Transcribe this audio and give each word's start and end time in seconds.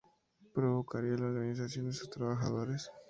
Provocaría 0.55 1.15
la 1.15 1.27
organización 1.27 1.85
de 1.85 1.93
sus 1.93 2.09
trabajadores. 2.09 2.89